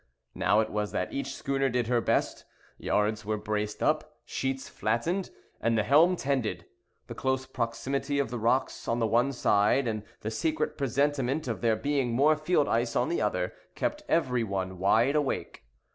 Now 0.33 0.61
it 0.61 0.71
was 0.71 0.93
that 0.93 1.13
each 1.13 1.35
schooner 1.35 1.69
did 1.69 1.85
her 1.85 2.01
best: 2.01 2.45
yards 2.79 3.23
were 3.23 3.37
braced 3.37 3.83
up, 3.83 4.17
sheets 4.25 4.67
flattened, 4.67 5.29
and 5.61 5.77
the 5.77 5.83
helm 5.83 6.15
tended. 6.15 6.65
The 7.05 7.13
close 7.13 7.45
proximity 7.45 8.17
of 8.17 8.31
the 8.31 8.39
rocks 8.39 8.87
on 8.87 8.97
the 8.97 9.05
one 9.05 9.31
side, 9.31 9.87
and 9.87 10.01
the 10.21 10.31
secret 10.31 10.75
presentiment 10.75 11.47
of 11.47 11.61
there 11.61 11.75
being 11.75 12.13
more 12.13 12.35
field 12.35 12.67
ice 12.67 12.95
on 12.95 13.09
the 13.09 13.21
other, 13.21 13.53
kept 13.75 14.01
every 14.09 14.43
one 14.43 14.79
wide 14.79 15.15
awake. 15.15 15.65